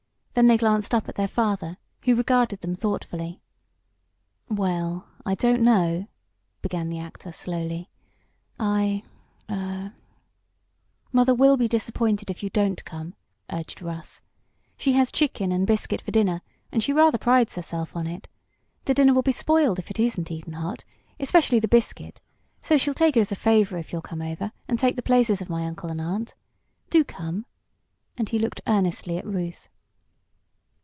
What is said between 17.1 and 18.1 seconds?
prides herself on